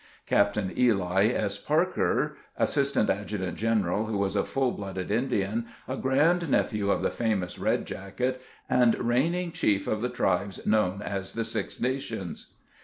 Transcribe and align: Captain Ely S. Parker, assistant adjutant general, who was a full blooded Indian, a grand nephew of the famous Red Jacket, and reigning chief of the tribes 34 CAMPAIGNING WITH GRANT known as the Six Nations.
Captain 0.25 0.73
Ely 0.75 1.27
S. 1.27 1.59
Parker, 1.59 2.35
assistant 2.57 3.07
adjutant 3.07 3.55
general, 3.55 4.07
who 4.07 4.17
was 4.17 4.35
a 4.35 4.43
full 4.43 4.71
blooded 4.71 5.11
Indian, 5.11 5.67
a 5.87 5.95
grand 5.95 6.49
nephew 6.49 6.89
of 6.89 7.03
the 7.03 7.11
famous 7.11 7.59
Red 7.59 7.85
Jacket, 7.85 8.41
and 8.67 8.95
reigning 8.97 9.51
chief 9.51 9.85
of 9.85 10.01
the 10.01 10.09
tribes 10.09 10.57
34 10.57 10.71
CAMPAIGNING 10.71 10.83
WITH 10.91 10.99
GRANT 11.03 11.07
known 11.11 11.15
as 11.21 11.33
the 11.33 11.43
Six 11.43 11.79
Nations. 11.79 12.53